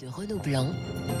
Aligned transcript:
de 0.00 0.06
Renaud 0.08 0.40
Blanc 0.42 0.66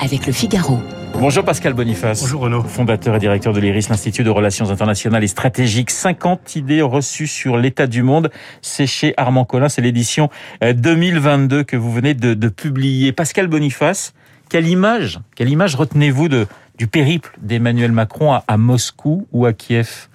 avec 0.00 0.26
le 0.26 0.32
Figaro. 0.32 0.80
Bonjour 1.20 1.44
Pascal 1.44 1.74
Boniface. 1.74 2.22
Bonjour 2.22 2.40
Renaud. 2.42 2.62
Fondateur 2.62 3.14
et 3.14 3.18
directeur 3.18 3.52
de 3.52 3.60
l'IRIS, 3.60 3.88
l'Institut 3.88 4.24
de 4.24 4.30
Relations 4.30 4.70
Internationales 4.70 5.22
et 5.22 5.28
Stratégiques. 5.28 5.90
50 5.90 6.56
idées 6.56 6.82
reçues 6.82 7.26
sur 7.26 7.56
l'état 7.56 7.86
du 7.86 8.02
monde. 8.02 8.30
C'est 8.62 8.86
chez 8.86 9.14
Armand 9.16 9.44
Collin. 9.44 9.68
C'est 9.68 9.82
l'édition 9.82 10.28
2022 10.62 11.62
que 11.62 11.76
vous 11.76 11.92
venez 11.92 12.14
de, 12.14 12.34
de, 12.34 12.48
publier. 12.48 13.12
Pascal 13.12 13.46
Boniface, 13.46 14.12
quelle 14.48 14.66
image, 14.66 15.20
quelle 15.36 15.50
image 15.50 15.76
retenez-vous 15.76 16.28
de, 16.28 16.46
du 16.76 16.86
périple 16.86 17.36
d'Emmanuel 17.42 17.92
Macron 17.92 18.32
à, 18.32 18.44
à 18.48 18.56
Moscou 18.56 19.28
ou 19.30 19.46
à 19.46 19.52
Kiev? 19.52 20.08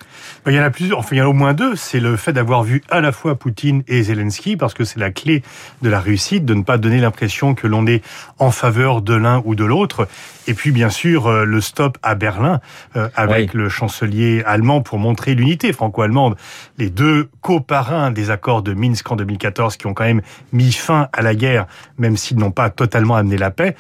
Il 0.47 0.53
y 0.53 0.59
en 0.59 0.63
a 0.63 0.69
plusieurs, 0.69 0.99
enfin 0.99 1.15
il 1.15 1.19
y 1.19 1.21
en 1.21 1.25
a 1.25 1.27
au 1.27 1.33
moins 1.33 1.53
deux. 1.53 1.75
C'est 1.75 1.99
le 1.99 2.17
fait 2.17 2.33
d'avoir 2.33 2.63
vu 2.63 2.81
à 2.89 3.01
la 3.01 3.11
fois 3.11 3.35
Poutine 3.35 3.83
et 3.87 4.03
Zelensky, 4.03 4.57
parce 4.57 4.73
que 4.73 4.83
c'est 4.83 4.99
la 4.99 5.11
clé 5.11 5.43
de 5.81 5.89
la 5.89 5.99
réussite, 5.99 6.45
de 6.45 6.53
ne 6.53 6.63
pas 6.63 6.77
donner 6.77 6.99
l'impression 6.99 7.55
que 7.55 7.67
l'on 7.67 7.85
est 7.85 8.03
en 8.37 8.51
faveur 8.51 9.01
de 9.01 9.13
l'un 9.13 9.41
ou 9.45 9.55
de 9.55 9.63
l'autre. 9.63 10.07
Et 10.47 10.55
puis 10.55 10.71
bien 10.71 10.89
sûr 10.89 11.27
euh, 11.27 11.45
le 11.45 11.61
stop 11.61 11.99
à 12.01 12.15
Berlin 12.15 12.59
euh, 12.95 13.07
avec 13.15 13.53
oui. 13.53 13.59
le 13.59 13.69
chancelier 13.69 14.41
allemand 14.47 14.81
pour 14.81 14.97
montrer 14.97 15.35
l'unité 15.35 15.71
franco-allemande. 15.73 16.37
Les 16.79 16.89
deux 16.89 17.29
coparrains 17.41 18.09
des 18.09 18.31
accords 18.31 18.63
de 18.63 18.73
Minsk 18.73 19.11
en 19.11 19.15
2014 19.15 19.77
qui 19.77 19.85
ont 19.85 19.93
quand 19.93 20.05
même 20.05 20.21
mis 20.51 20.71
fin 20.71 21.07
à 21.13 21.21
la 21.21 21.35
guerre, 21.35 21.67
même 21.99 22.17
s'ils 22.17 22.37
n'ont 22.37 22.49
pas 22.49 22.71
totalement 22.71 23.15
amené 23.15 23.37
la 23.37 23.51
paix. 23.51 23.75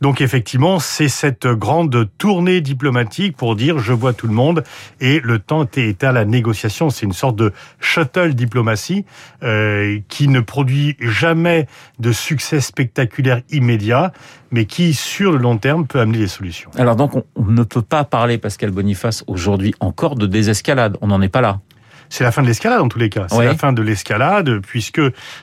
Donc 0.00 0.22
effectivement, 0.22 0.78
c'est 0.78 1.08
cette 1.08 1.46
grande 1.46 2.08
tournée 2.16 2.62
diplomatique 2.62 3.36
pour 3.36 3.54
dire 3.54 3.78
je 3.78 3.92
vois 3.92 4.14
tout 4.14 4.26
le 4.26 4.32
monde 4.32 4.64
et 5.00 5.20
le 5.20 5.38
temps 5.38 5.66
est 5.76 5.83
à 6.02 6.12
la 6.12 6.24
négociation. 6.24 6.90
C'est 6.90 7.06
une 7.06 7.12
sorte 7.12 7.36
de 7.36 7.52
shuttle 7.80 8.34
diplomatie 8.34 9.04
euh, 9.42 9.98
qui 10.08 10.28
ne 10.28 10.40
produit 10.40 10.96
jamais 11.00 11.66
de 11.98 12.12
succès 12.12 12.60
spectaculaire 12.60 13.42
immédiat, 13.50 14.12
mais 14.50 14.64
qui, 14.64 14.94
sur 14.94 15.32
le 15.32 15.38
long 15.38 15.58
terme, 15.58 15.86
peut 15.86 16.00
amener 16.00 16.18
des 16.18 16.28
solutions. 16.28 16.70
Alors 16.76 16.96
donc, 16.96 17.14
on, 17.14 17.24
on 17.36 17.44
ne 17.44 17.62
peut 17.62 17.82
pas 17.82 18.04
parler, 18.04 18.38
Pascal 18.38 18.70
Boniface, 18.70 19.24
aujourd'hui 19.26 19.74
encore 19.80 20.14
de 20.16 20.26
désescalade. 20.26 20.96
On 21.00 21.08
n'en 21.08 21.20
est 21.20 21.28
pas 21.28 21.40
là 21.40 21.60
c'est 22.08 22.24
la 22.24 22.32
fin 22.32 22.42
de 22.42 22.46
l'escalade 22.46 22.80
en 22.80 22.88
tous 22.88 22.98
les 22.98 23.10
cas. 23.10 23.26
C'est 23.28 23.38
oui. 23.38 23.44
la 23.44 23.54
fin 23.54 23.72
de 23.72 23.82
l'escalade 23.82 24.60
puisque 24.60 25.00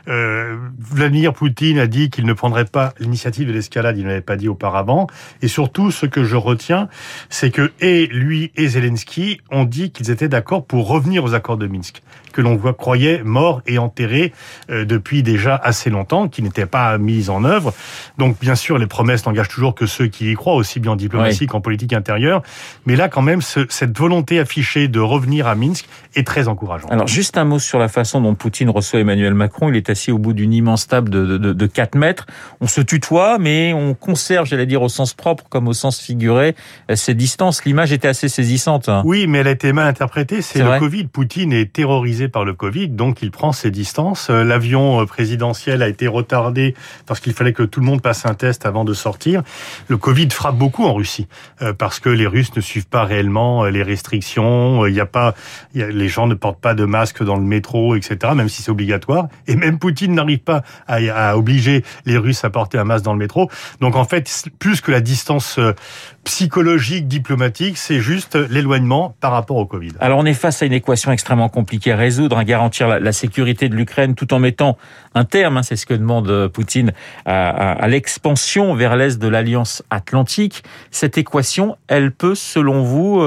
euh, 0.08 0.58
Vladimir 0.80 1.34
Poutine 1.34 1.80
a 1.80 1.88
dit 1.88 2.10
qu'il 2.10 2.26
ne 2.26 2.34
prendrait 2.34 2.66
pas 2.66 2.94
l'initiative 3.00 3.48
de 3.48 3.54
l'escalade, 3.54 3.98
il 3.98 4.04
ne 4.04 4.10
l'avait 4.10 4.22
pas 4.22 4.36
dit 4.36 4.48
auparavant. 4.48 5.08
Et 5.42 5.48
surtout, 5.48 5.92
ce 5.92 6.06
que 6.06 6.24
je 6.24 6.36
retiens, 6.36 6.90
c'est 7.30 7.52
que 7.52 7.72
et 7.80 8.08
lui 8.08 8.52
et 8.56 8.68
Zelensky 8.68 9.40
ont 9.50 9.64
dit 9.64 9.92
qu'ils 9.92 10.12
étaient 10.12 10.28
d'accord 10.28 10.66
pour 10.66 10.88
revenir 10.88 11.24
aux 11.24 11.34
accords 11.34 11.58
de 11.58 11.68
Minsk, 11.68 12.02
que 12.34 12.42
l'on 12.42 12.58
croyait 12.58 13.24
morts 13.24 13.62
et 13.66 13.78
enterrés 13.78 14.34
euh, 14.70 14.86
depuis 14.86 15.24
déjà 15.24 15.56
assez 15.56 15.90
longtemps, 15.90 16.28
qui 16.28 16.42
n'étaient 16.42 16.66
pas 16.66 16.98
mis 16.98 17.30
en 17.30 17.44
œuvre. 17.44 17.74
Donc 18.18 18.40
bien 18.40 18.56
sûr, 18.56 18.78
les 18.78 18.88
promesses 18.88 19.26
n'engagent 19.26 19.50
toujours 19.50 19.76
que 19.76 19.86
ceux 19.86 20.08
qui 20.08 20.32
y 20.32 20.36
croient, 20.36 20.56
aussi 20.56 20.80
bien 20.80 20.92
en 20.92 20.96
diplomatie 20.96 21.42
oui. 21.42 21.48
qu'en 21.48 21.62
politique 21.62 21.94
intérieure. 21.94 22.42
Mais 22.86 22.96
là, 22.96 23.10
quand 23.10 23.22
même, 23.22 23.42
ce, 23.42 23.66
cette 23.70 23.98
volonté 23.98 24.40
affichée 24.40 24.88
de 24.88 25.00
revenir 25.00 25.48
à 25.48 25.56
Minsk 25.56 25.88
est 26.16 26.26
très 26.26 26.48
encourageante. 26.52 26.92
Alors 26.92 27.08
juste 27.08 27.38
un 27.38 27.46
mot 27.46 27.60
sur 27.60 27.80
la 27.80 27.88
façon 27.88 28.22
dont 28.22 28.36
Poutine 28.36 28.70
reçoit 28.70 29.00
Emmanuel 29.00 29.34
Macron. 29.34 29.70
Il 29.70 29.76
est 29.76 29.90
assis 29.90 30.12
au 30.12 30.18
bout 30.18 30.34
d'une 30.34 30.54
immense 30.54 30.88
table 30.88 31.10
de, 31.10 31.38
de, 31.38 31.54
de 31.54 31.66
4 31.66 31.96
mètres. 31.96 32.26
On 32.60 32.68
se 32.68 32.82
tutoie, 32.82 33.38
mais 33.40 33.74
on 33.74 33.94
conserve, 33.94 34.46
j'allais 34.46 34.66
dire, 34.66 34.82
au 34.82 34.90
sens 34.90 35.14
propre 35.14 35.46
comme 35.50 35.68
au 35.68 35.74
sens 35.74 36.00
figuré, 36.00 36.56
ces 36.94 37.14
distances. 37.14 37.64
L'image 37.66 37.92
était 37.92 38.08
assez 38.08 38.30
saisissante. 38.30 38.90
Oui, 39.04 39.28
mais 39.28 39.40
elle 39.40 39.48
a 39.48 39.52
été 39.52 39.74
mal 39.74 39.88
interprétée. 39.88 40.42
C'est 40.42 40.64
le 40.64 40.80
Covid. 40.80 41.06
Poutine 41.06 41.54
est 41.54 41.74
terrorisé 41.74 42.28
par 42.28 42.46
le 42.46 42.54
Covid, 42.54 42.90
donc 42.90 43.22
il 43.22 43.32
prend 43.32 43.52
ses 43.52 43.72
distances. 43.72 44.30
L'avion 44.30 45.06
présidentiel 45.06 45.82
a 45.82 45.88
été 45.88 46.08
retardé 46.08 46.76
parce 47.06 47.20
qu'il 47.20 47.34
fallait 47.34 47.54
que 47.54 47.64
tout 47.64 47.80
le 47.80 47.86
monde 47.86 48.02
passe 48.02 48.26
un 48.26 48.34
test 48.34 48.66
avant 48.66 48.86
de 48.86 48.94
sortir. 48.94 49.44
Le 49.88 49.98
Covid 49.98 50.30
frappe 50.30 50.58
beaucoup 50.58 50.86
en 50.86 50.94
Russie 50.94 51.28
parce 51.78 52.00
que 52.00 52.10
les 52.10 52.28
Russes 52.28 52.56
ne 52.56 52.62
suivent 52.62 52.88
pas 52.88 53.04
réellement 53.04 53.66
les 53.66 53.84
restrictions. 53.84 54.86
Il 54.86 54.94
n'y 54.94 55.00
a 55.00 55.06
pas, 55.06 55.34
les 55.74 56.08
gens 56.08 56.28
ne 56.28 56.36
portent 56.42 56.60
pas 56.60 56.74
de 56.74 56.84
masque 56.84 57.24
dans 57.24 57.38
le 57.38 57.44
métro, 57.44 57.96
etc., 57.96 58.34
même 58.36 58.50
si 58.50 58.62
c'est 58.64 58.72
obligatoire. 58.72 59.28
Et 59.48 59.56
même 59.56 59.80
Poutine 59.80 60.14
n'arrive 60.14 60.40
pas 60.40 60.64
à, 60.88 61.38
obliger 61.38 61.86
les 62.06 62.18
Russes 62.18 62.44
à 62.44 62.50
porter 62.50 62.78
un 62.78 62.84
masque 62.84 63.06
dans 63.06 63.14
le 63.14 63.20
métro. 63.20 63.50
Donc 63.80 63.96
en 63.96 64.04
fait, 64.04 64.50
plus 64.60 64.82
que 64.82 64.92
la 64.92 65.00
distance 65.00 65.60
psychologique, 66.24 67.08
diplomatique, 67.08 67.78
c'est 67.78 68.02
juste 68.02 68.36
l'éloignement 68.36 69.16
par 69.22 69.32
rapport 69.32 69.58
au 69.58 69.66
Covid. 69.66 69.92
Alors 70.00 70.20
on 70.20 70.26
est 70.26 70.34
face 70.34 70.62
à 70.62 70.66
une 70.66 70.74
équation 70.74 71.12
extrêmement 71.12 71.50
compliquée 71.50 71.94
à 71.94 71.96
résoudre, 71.96 72.38
à 72.38 72.44
garantir 72.44 72.88
la, 72.88 73.12
sécurité 73.12 73.70
de 73.70 73.76
l'Ukraine 73.76 74.16
tout 74.16 74.34
en 74.34 74.40
mettant 74.40 74.78
un 75.14 75.26
terme, 75.26 75.58
hein, 75.58 75.64
c'est 75.64 75.76
ce 75.76 75.86
que 75.86 75.94
demande 75.94 76.48
Poutine, 76.48 76.92
à, 77.26 77.88
l'expansion 77.88 78.74
vers 78.74 78.96
l'est 78.96 79.20
de 79.20 79.28
l'Alliance 79.28 79.84
Atlantique. 79.90 80.64
Cette 80.90 81.18
équation, 81.18 81.78
elle 81.88 82.12
peut, 82.12 82.36
selon 82.36 82.82
vous, 82.82 83.24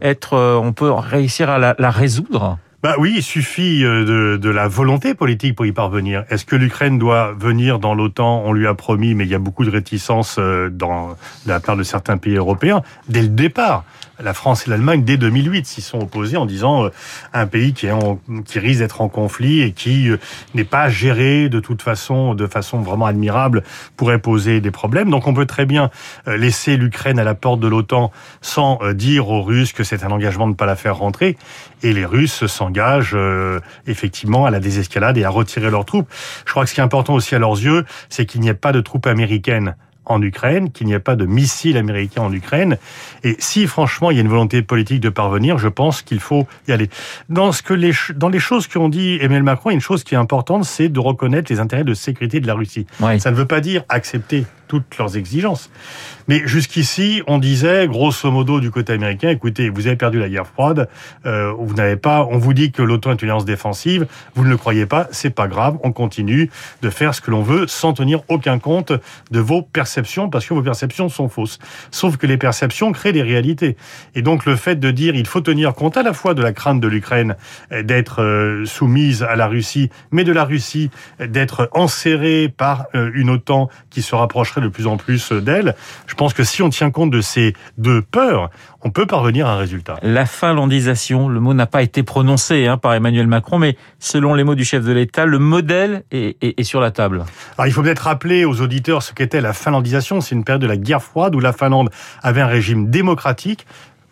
être, 0.00 0.36
on 0.36 0.72
peut 0.72 0.90
réussir 0.90 1.48
à 1.48 1.58
la 1.58 1.90
résoudre? 1.90 2.55
Bah 2.86 2.94
oui, 3.00 3.14
il 3.16 3.22
suffit 3.24 3.80
de, 3.80 4.38
de, 4.40 4.48
la 4.48 4.68
volonté 4.68 5.14
politique 5.14 5.56
pour 5.56 5.66
y 5.66 5.72
parvenir. 5.72 6.24
Est-ce 6.30 6.44
que 6.44 6.54
l'Ukraine 6.54 7.00
doit 7.00 7.32
venir 7.36 7.80
dans 7.80 7.94
l'OTAN? 7.96 8.44
On 8.44 8.52
lui 8.52 8.68
a 8.68 8.74
promis, 8.74 9.16
mais 9.16 9.24
il 9.24 9.30
y 9.30 9.34
a 9.34 9.40
beaucoup 9.40 9.64
de 9.64 9.70
réticences 9.70 10.38
dans, 10.38 11.08
de 11.08 11.48
la 11.48 11.58
part 11.58 11.76
de 11.76 11.82
certains 11.82 12.16
pays 12.16 12.36
européens 12.36 12.82
dès 13.08 13.22
le 13.22 13.28
départ. 13.28 13.82
La 14.18 14.32
France 14.32 14.66
et 14.66 14.70
l'Allemagne, 14.70 15.04
dès 15.04 15.18
2008, 15.18 15.66
s'y 15.66 15.82
sont 15.82 15.98
opposés 15.98 16.38
en 16.38 16.46
disant 16.46 16.86
euh, 16.86 16.90
un 17.34 17.46
pays 17.46 17.74
qui, 17.74 17.88
risque 18.58 18.78
d'être 18.80 19.02
en 19.02 19.08
conflit 19.08 19.60
et 19.60 19.72
qui 19.72 20.08
euh, 20.08 20.16
n'est 20.54 20.64
pas 20.64 20.88
géré 20.88 21.50
de 21.50 21.60
toute 21.60 21.82
façon, 21.82 22.34
de 22.34 22.46
façon 22.46 22.80
vraiment 22.80 23.04
admirable, 23.04 23.62
pourrait 23.96 24.18
poser 24.18 24.62
des 24.62 24.70
problèmes. 24.70 25.10
Donc 25.10 25.26
on 25.26 25.34
peut 25.34 25.44
très 25.44 25.66
bien 25.66 25.90
euh, 26.28 26.38
laisser 26.38 26.78
l'Ukraine 26.78 27.18
à 27.18 27.24
la 27.24 27.34
porte 27.34 27.60
de 27.60 27.68
l'OTAN 27.68 28.10
sans 28.40 28.78
dire 28.94 29.28
aux 29.28 29.42
Russes 29.42 29.72
que 29.72 29.84
c'est 29.84 30.02
un 30.02 30.10
engagement 30.10 30.46
de 30.46 30.52
ne 30.52 30.56
pas 30.56 30.66
la 30.66 30.76
faire 30.76 30.96
rentrer. 30.96 31.36
Et 31.82 31.92
les 31.92 32.04
Russes 32.06 32.46
s'engagent 32.46 33.14
euh, 33.14 33.60
effectivement 33.86 34.46
à 34.46 34.50
la 34.50 34.60
désescalade 34.60 35.18
et 35.18 35.24
à 35.24 35.30
retirer 35.30 35.70
leurs 35.70 35.84
troupes. 35.84 36.08
Je 36.44 36.50
crois 36.50 36.64
que 36.64 36.70
ce 36.70 36.74
qui 36.74 36.80
est 36.80 36.84
important 36.84 37.14
aussi 37.14 37.34
à 37.34 37.38
leurs 37.38 37.60
yeux, 37.60 37.84
c'est 38.08 38.26
qu'il 38.26 38.40
n'y 38.40 38.48
ait 38.48 38.54
pas 38.54 38.72
de 38.72 38.80
troupes 38.80 39.06
américaines 39.06 39.74
en 40.06 40.22
Ukraine, 40.22 40.70
qu'il 40.70 40.86
n'y 40.86 40.92
ait 40.92 41.00
pas 41.00 41.16
de 41.16 41.26
missiles 41.26 41.76
américains 41.76 42.22
en 42.22 42.32
Ukraine. 42.32 42.78
Et 43.24 43.36
si 43.38 43.66
franchement 43.66 44.10
il 44.10 44.16
y 44.16 44.18
a 44.18 44.22
une 44.22 44.28
volonté 44.28 44.62
politique 44.62 45.00
de 45.00 45.08
parvenir, 45.08 45.58
je 45.58 45.68
pense 45.68 46.02
qu'il 46.02 46.20
faut 46.20 46.46
y 46.68 46.72
aller. 46.72 46.88
Dans 47.28 47.52
ce 47.52 47.62
que 47.62 47.74
les 47.74 47.92
dans 48.14 48.28
les 48.28 48.38
choses 48.38 48.68
qu'ont 48.68 48.88
dit 48.88 49.18
Emmanuel 49.20 49.42
Macron, 49.42 49.70
une 49.70 49.80
chose 49.80 50.04
qui 50.04 50.14
est 50.14 50.18
importante, 50.18 50.64
c'est 50.64 50.88
de 50.88 51.00
reconnaître 51.00 51.52
les 51.52 51.60
intérêts 51.60 51.84
de 51.84 51.94
sécurité 51.94 52.40
de 52.40 52.46
la 52.46 52.54
Russie. 52.54 52.86
Oui. 53.00 53.20
Ça 53.20 53.30
ne 53.30 53.36
veut 53.36 53.46
pas 53.46 53.60
dire 53.60 53.82
accepter 53.88 54.46
toutes 54.66 54.96
leurs 54.98 55.16
exigences. 55.16 55.70
Mais 56.28 56.42
jusqu'ici, 56.46 57.22
on 57.26 57.38
disait, 57.38 57.86
grosso 57.86 58.30
modo, 58.30 58.60
du 58.60 58.70
côté 58.70 58.94
américain, 58.94 59.28
écoutez, 59.28 59.68
vous 59.68 59.86
avez 59.86 59.96
perdu 59.96 60.18
la 60.18 60.28
guerre 60.28 60.46
froide, 60.46 60.88
euh, 61.24 61.52
vous 61.56 61.74
n'avez 61.74 61.96
pas, 61.96 62.26
on 62.28 62.38
vous 62.38 62.52
dit 62.52 62.72
que 62.72 62.82
l'OTAN 62.82 63.12
est 63.12 63.22
une 63.22 63.28
alliance 63.28 63.44
défensive, 63.44 64.06
vous 64.34 64.44
ne 64.44 64.50
le 64.50 64.56
croyez 64.56 64.86
pas, 64.86 65.06
c'est 65.12 65.30
pas 65.30 65.46
grave, 65.46 65.78
on 65.84 65.92
continue 65.92 66.50
de 66.82 66.90
faire 66.90 67.14
ce 67.14 67.20
que 67.20 67.30
l'on 67.30 67.42
veut 67.42 67.66
sans 67.68 67.92
tenir 67.92 68.22
aucun 68.28 68.58
compte 68.58 68.92
de 69.30 69.40
vos 69.40 69.62
perceptions, 69.62 70.28
parce 70.28 70.46
que 70.46 70.54
vos 70.54 70.62
perceptions 70.62 71.08
sont 71.08 71.28
fausses. 71.28 71.58
Sauf 71.90 72.16
que 72.16 72.26
les 72.26 72.38
perceptions 72.38 72.90
créent 72.92 73.12
des 73.12 73.22
réalités. 73.22 73.76
Et 74.14 74.22
donc 74.22 74.46
le 74.46 74.56
fait 74.56 74.76
de 74.76 74.90
dire, 74.90 75.14
il 75.14 75.26
faut 75.26 75.40
tenir 75.40 75.74
compte 75.74 75.96
à 75.96 76.02
la 76.02 76.12
fois 76.12 76.34
de 76.34 76.42
la 76.42 76.52
crainte 76.52 76.80
de 76.80 76.88
l'Ukraine 76.88 77.36
d'être 77.70 78.22
euh, 78.22 78.64
soumise 78.64 79.22
à 79.22 79.36
la 79.36 79.46
Russie, 79.46 79.90
mais 80.10 80.24
de 80.24 80.32
la 80.32 80.44
Russie 80.44 80.90
d'être 81.20 81.68
enserrée 81.72 82.52
par 82.54 82.86
euh, 82.94 83.10
une 83.14 83.30
OTAN 83.30 83.68
qui 83.90 84.02
se 84.02 84.14
rapprocherait 84.14 84.55
de 84.60 84.68
plus 84.68 84.86
en 84.86 84.96
plus 84.96 85.32
d'elle. 85.32 85.74
Je 86.06 86.14
pense 86.14 86.34
que 86.34 86.44
si 86.44 86.62
on 86.62 86.68
tient 86.68 86.90
compte 86.90 87.10
de 87.10 87.20
ces 87.20 87.54
deux 87.78 88.02
peurs, 88.02 88.50
on 88.82 88.90
peut 88.90 89.06
parvenir 89.06 89.46
à 89.46 89.52
un 89.52 89.56
résultat. 89.56 89.96
La 90.02 90.26
finlandisation, 90.26 91.28
le 91.28 91.40
mot 91.40 91.54
n'a 91.54 91.66
pas 91.66 91.82
été 91.82 92.02
prononcé 92.02 92.66
hein, 92.66 92.76
par 92.76 92.94
Emmanuel 92.94 93.26
Macron, 93.26 93.58
mais 93.58 93.76
selon 93.98 94.34
les 94.34 94.44
mots 94.44 94.54
du 94.54 94.64
chef 94.64 94.84
de 94.84 94.92
l'État, 94.92 95.26
le 95.26 95.38
modèle 95.38 96.04
est, 96.10 96.36
est, 96.42 96.60
est 96.60 96.64
sur 96.64 96.80
la 96.80 96.90
table. 96.90 97.24
Alors, 97.56 97.66
il 97.66 97.72
faut 97.72 97.82
peut-être 97.82 98.00
rappeler 98.00 98.44
aux 98.44 98.60
auditeurs 98.60 99.02
ce 99.02 99.12
qu'était 99.12 99.40
la 99.40 99.52
finlandisation. 99.52 100.20
C'est 100.20 100.34
une 100.34 100.44
période 100.44 100.62
de 100.62 100.66
la 100.66 100.76
guerre 100.76 101.02
froide 101.02 101.34
où 101.34 101.40
la 101.40 101.52
Finlande 101.52 101.90
avait 102.22 102.40
un 102.40 102.46
régime 102.46 102.90
démocratique 102.90 103.66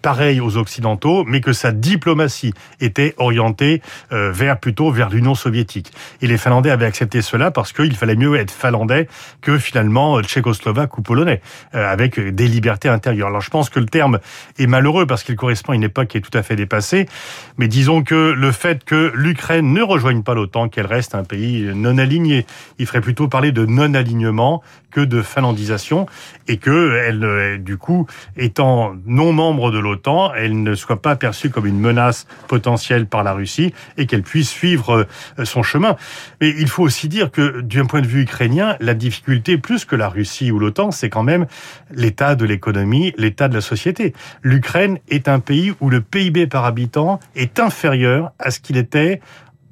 pareil 0.05 0.39
aux 0.39 0.59
Occidentaux, 0.59 1.25
mais 1.27 1.41
que 1.41 1.55
sa 1.55 1.73
diplomatie 1.73 2.53
était 2.79 3.15
orientée 3.17 3.81
euh, 4.13 4.31
vers 4.31 4.61
plutôt 4.61 4.91
vers 4.91 5.09
l'Union 5.09 5.35
soviétique. 5.35 5.93
Et 6.21 6.27
les 6.27 6.37
Finlandais 6.37 6.69
avaient 6.69 6.85
accepté 6.85 7.23
cela 7.23 7.51
parce 7.51 7.73
qu'il 7.73 7.97
fallait 7.97 8.15
mieux 8.15 8.37
être 8.37 8.51
finlandais 8.51 9.09
que 9.41 9.59
finalement 9.59 10.21
tchécoslovaque 10.21 10.99
ou 10.99 11.03
polonais, 11.03 11.41
euh, 11.75 11.91
avec 11.91 12.21
des 12.21 12.49
libertés 12.49 12.91
intérieures. 12.91 13.29
Alors 13.29 13.41
je 13.41 13.49
pense 13.49 13.71
que 13.71 13.81
le 13.81 13.87
terme 13.87 14.19
est 14.59 14.67
malheureux 14.67 15.07
parce 15.07 15.23
qu'il 15.23 15.37
correspond 15.37 15.73
à 15.73 15.75
une 15.75 15.85
époque 15.85 16.09
qui 16.09 16.19
est 16.19 16.21
tout 16.21 16.37
à 16.37 16.43
fait 16.43 16.55
dépassée, 16.55 17.09
mais 17.57 17.67
disons 17.67 18.03
que 18.03 18.35
le 18.37 18.53
fait 18.53 18.85
que 18.85 19.11
l'Ukraine 19.15 19.73
ne 19.73 19.81
rejoigne 19.81 20.23
pas 20.23 20.35
l'OTAN, 20.35 20.69
qu'elle 20.69 20.85
reste 20.85 21.15
un 21.15 21.25
pays 21.25 21.71
non 21.75 21.97
aligné, 21.97 22.45
il 22.79 22.85
ferait 22.85 23.01
plutôt 23.01 23.29
parler 23.29 23.53
de 23.53 23.65
non-alignement 23.65 24.63
que 24.91 25.01
de 25.01 25.23
finlandisation, 25.23 26.07
et 26.47 26.59
que 26.59 27.01
elle, 27.05 27.63
du 27.63 27.79
coup, 27.79 28.07
étant 28.37 28.95
non 29.07 29.33
membre 29.33 29.73
de 29.73 29.79
l'OTAN, 29.79 29.94
l'OTAN, 29.95 30.35
elle 30.35 30.63
ne 30.63 30.75
soit 30.75 31.01
pas 31.01 31.17
perçue 31.17 31.51
comme 31.51 31.67
une 31.67 31.79
menace 31.79 32.27
potentielle 32.49 33.07
par 33.07 33.23
la 33.23 33.33
Russie 33.33 33.73
et 33.97 34.07
qu'elle 34.07 34.23
puisse 34.23 34.51
suivre 34.51 35.07
euh, 35.39 35.45
son 35.45 35.63
chemin. 35.63 35.97
Mais 36.41 36.51
il 36.51 36.69
faut 36.69 36.83
aussi 36.83 37.09
dire 37.09 37.31
que, 37.31 37.61
d'un 37.61 37.87
point 37.87 38.01
de 38.01 38.07
vue 38.07 38.23
ukrainien, 38.23 38.77
la 38.81 38.95
difficulté, 38.95 39.57
plus 39.57 39.85
que 39.85 39.97
la 39.97 40.09
Russie 40.09 40.51
ou 40.51 40.59
l'OTAN, 40.59 40.91
c'est 40.91 41.11
quand 41.11 41.23
même 41.23 41.47
l'état 41.93 42.35
de 42.35 42.45
l'économie, 42.45 43.15
l'état 43.17 43.49
de 43.49 43.55
la 43.55 43.61
société. 43.61 44.15
L'Ukraine 44.43 44.99
est 45.09 45.29
un 45.29 45.41
pays 45.41 45.73
où 45.81 45.91
le 45.91 46.01
PIB 46.01 46.47
par 46.47 46.65
habitant 46.65 47.21
est 47.37 47.61
inférieur 47.61 48.33
à 48.39 48.51
ce 48.51 48.61
qu'il 48.61 48.77
était 48.77 49.21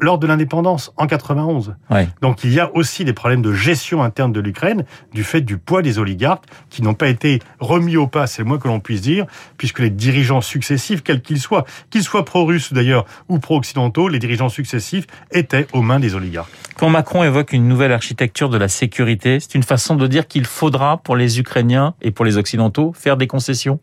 lors 0.03 0.19
de 0.19 0.27
l'indépendance 0.27 0.93
en 0.97 1.07
91. 1.07 1.77
Donc 2.21 2.45
il 2.45 2.53
y 2.53 2.61
a 2.61 2.75
aussi 2.75 3.05
des 3.05 3.13
problèmes 3.13 3.41
de 3.41 3.53
gestion 3.53 4.03
interne 4.03 4.33
de 4.33 4.41
l'Ukraine 4.41 4.85
du 5.15 5.25
fait 5.25 5.41
du 5.41 5.57
poids 5.59 5.81
des 5.81 5.99
oligarques 5.99 6.45
qui 6.69 6.83
n'ont 6.83 6.95
pas 6.95 7.09
été 7.09 7.39
remis 7.61 7.97
au 7.97 8.09
pas, 8.09 8.27
c'est 8.27 8.43
le 8.43 8.49
moins 8.49 8.59
que 8.59 8.69
l'on 8.69 8.81
puisse 8.81 9.01
dire, 9.01 9.27
puisque 9.57 9.79
les 9.79 9.91
dirigeants 9.91 10.41
successifs, 10.41 11.03
quels 11.03 11.23
qu'ils 11.23 11.41
soient, 11.41 11.65
qu'ils 11.91 12.03
soient 12.03 12.25
pro-russes 12.25 12.73
d'ailleurs 12.73 13.07
ou 13.29 13.39
pro-occidentaux, 13.39 14.09
les 14.09 14.19
dirigeants 14.19 14.49
successifs 14.49 15.07
étaient 15.31 15.69
aux 15.73 15.83
mains 15.83 16.01
des 16.01 16.15
oligarques. 16.15 16.51
Quand 16.77 16.91
Macron 16.91 17.23
évoque 17.23 17.53
une 17.53 17.69
nouvelle 17.69 17.93
architecture 17.93 18.49
de 18.49 18.59
la 18.59 18.69
sécurité, 18.69 19.39
c'est 19.39 19.55
une 19.55 19.63
façon 19.63 19.95
de 19.95 20.07
dire 20.09 20.27
qu'il 20.27 20.47
faudra 20.47 20.97
pour 20.97 21.15
les 21.15 21.39
Ukrainiens 21.39 21.95
et 22.03 22.11
pour 22.11 22.25
les 22.25 22.37
Occidentaux 22.37 22.93
faire 22.93 23.17
des 23.17 23.29
concessions? 23.29 23.79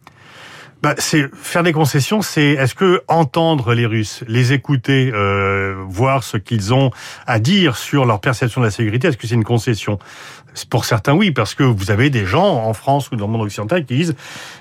Bah, 0.82 0.96
c'est 0.98 1.30
faire 1.36 1.64
des 1.64 1.74
concessions. 1.74 2.22
C'est 2.22 2.52
est-ce 2.52 2.76
que 2.76 3.02
entendre 3.08 3.74
les 3.74 3.86
Russes, 3.86 4.24
les 4.28 4.54
écouter, 4.54 5.12
euh, 5.14 5.76
voir 5.88 6.24
ce 6.24 6.38
qu'ils 6.38 6.74
ont 6.74 6.92
à 7.28 7.40
dire 7.40 7.76
sur 7.76 8.06
leur 8.06 8.22
perception 8.22 8.62
de 8.62 8.66
la 8.66 8.72
sécurité, 8.72 9.08
est-ce 9.10 9.18
que 9.18 9.28
c'est 9.28 9.36
une 9.36 9.44
concession? 9.44 10.00
Pour 10.70 10.86
certains, 10.86 11.14
oui, 11.14 11.32
parce 11.32 11.54
que 11.54 11.64
vous 11.64 11.92
avez 11.92 12.10
des 12.10 12.26
gens 12.26 12.44
en 12.44 12.74
France 12.74 13.12
ou 13.12 13.16
dans 13.16 13.28
le 13.28 13.32
monde 13.32 13.44
occidental 13.44 13.86
qui 13.86 13.96
disent 13.96 14.16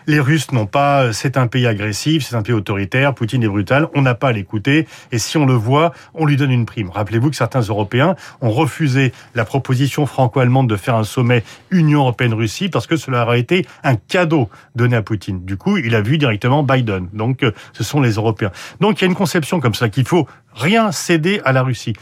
les 0.06 0.20
Russes 0.20 0.52
n'ont 0.52 0.66
pas, 0.66 1.12
c'est 1.12 1.36
un 1.36 1.46
pays 1.46 1.66
agressif, 1.66 2.26
c'est 2.26 2.36
un 2.36 2.42
pays 2.42 2.54
autoritaire, 2.54 3.14
Poutine 3.14 3.42
est 3.42 3.48
brutal, 3.48 3.88
on 3.94 4.02
n'a 4.02 4.14
pas 4.14 4.28
à 4.28 4.32
l'écouter, 4.32 4.86
et 5.12 5.18
si 5.18 5.38
on 5.38 5.46
le 5.46 5.54
voit, 5.54 5.92
on 6.14 6.26
lui 6.26 6.36
donne 6.36 6.50
une 6.50 6.66
prime. 6.66 6.90
Rappelez-vous 6.90 7.30
que 7.30 7.36
certains 7.36 7.62
Européens 7.62 8.16
ont 8.42 8.50
refusé 8.50 9.12
la 9.34 9.44
proposition 9.44 10.04
franco-allemande 10.04 10.68
de 10.68 10.76
faire 10.76 10.94
un 10.94 11.04
sommet 11.04 11.42
Union 11.70 12.00
européenne-Russie 12.00 12.68
parce 12.68 12.86
que 12.86 12.96
cela 12.96 13.24
aurait 13.24 13.40
été 13.40 13.66
un 13.82 13.96
cadeau 13.96 14.50
donné 14.76 14.94
à 14.94 15.02
Poutine. 15.02 15.44
Du 15.44 15.56
coup, 15.56 15.78
il 15.78 15.94
a 15.94 16.02
directement 16.16 16.62
Biden. 16.62 17.08
Donc, 17.12 17.42
euh, 17.42 17.52
ce 17.74 17.84
sont 17.84 18.00
les 18.00 18.12
Européens. 18.12 18.52
Donc, 18.80 19.00
il 19.00 19.02
y 19.02 19.04
a 19.04 19.08
une 19.08 19.14
conception 19.14 19.60
comme 19.60 19.74
ça 19.74 19.90
qu'il 19.90 20.06
faut 20.06 20.26
rien 20.54 20.92
céder 20.92 21.40
à 21.44 21.52
la 21.52 21.62
Russie. 21.62 21.92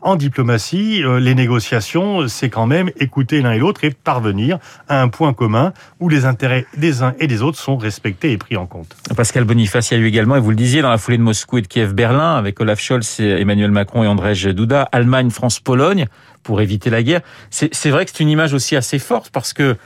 En 0.00 0.16
diplomatie, 0.16 1.02
euh, 1.02 1.18
les 1.18 1.34
négociations, 1.34 2.28
c'est 2.28 2.50
quand 2.50 2.66
même 2.66 2.90
écouter 2.98 3.42
l'un 3.42 3.52
et 3.52 3.58
l'autre 3.58 3.84
et 3.84 3.90
parvenir 3.90 4.58
à 4.88 5.02
un 5.02 5.08
point 5.08 5.32
commun 5.32 5.72
où 5.98 6.08
les 6.08 6.24
intérêts 6.24 6.66
des 6.76 7.02
uns 7.02 7.14
et 7.18 7.26
des 7.26 7.42
autres 7.42 7.58
sont 7.58 7.76
respectés 7.76 8.32
et 8.32 8.38
pris 8.38 8.56
en 8.56 8.66
compte. 8.66 8.94
Pascal 9.16 9.44
Boniface, 9.44 9.90
il 9.90 9.94
y 9.94 9.96
a 10.00 10.00
eu 10.00 10.06
également, 10.06 10.36
et 10.36 10.40
vous 10.40 10.50
le 10.50 10.56
disiez, 10.56 10.82
dans 10.82 10.90
la 10.90 10.98
foulée 10.98 11.18
de 11.18 11.22
Moscou 11.22 11.58
et 11.58 11.62
de 11.62 11.66
Kiev-Berlin, 11.66 12.36
avec 12.36 12.60
Olaf 12.60 12.80
Scholz, 12.80 13.20
Emmanuel 13.20 13.70
Macron 13.70 14.04
et 14.04 14.06
Andrzej 14.06 14.48
Duda, 14.54 14.88
Allemagne, 14.92 15.30
France, 15.30 15.58
Pologne, 15.58 16.06
pour 16.42 16.60
éviter 16.60 16.90
la 16.90 17.02
guerre. 17.02 17.22
C'est 17.50 17.90
vrai 17.90 18.04
que 18.04 18.12
c'est 18.14 18.22
une 18.22 18.28
image 18.28 18.54
aussi 18.54 18.76
assez 18.76 19.00
forte 19.00 19.30
parce 19.30 19.52
que 19.52 19.76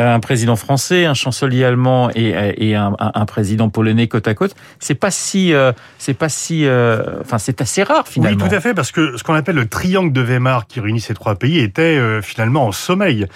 un 0.00 0.20
président 0.20 0.56
français, 0.56 1.04
un 1.04 1.14
chancelier 1.14 1.64
allemand 1.64 2.10
et, 2.14 2.34
et 2.56 2.74
un, 2.74 2.94
un, 2.98 3.26
président 3.26 3.68
polonais 3.68 4.08
côte 4.08 4.28
à 4.28 4.34
côte, 4.34 4.54
c'est 4.78 4.94
pas 4.94 5.10
si, 5.10 5.52
euh, 5.52 5.72
c'est 5.98 6.14
pas 6.14 6.28
si, 6.28 6.66
euh, 6.66 7.20
enfin 7.20 7.38
c'est 7.38 7.60
assez 7.60 7.82
rare 7.82 8.06
finalement. 8.08 8.44
Oui, 8.44 8.50
tout 8.50 8.54
à 8.54 8.60
fait, 8.60 8.74
parce 8.74 8.92
que 8.92 9.16
ce 9.16 9.22
qu'on 9.22 9.34
appelle 9.34 9.56
le 9.56 9.66
triangle 9.66 10.12
de 10.12 10.20
Weimar 10.20 10.66
qui 10.66 10.80
réunit 10.80 11.00
ces 11.00 11.14
trois 11.14 11.34
pays 11.34 11.58
était 11.58 11.98
finalement 12.22 12.66
en 12.66 12.72
sommeil, 12.72 13.26